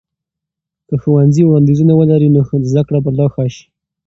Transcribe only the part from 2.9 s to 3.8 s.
به لا ښه سي.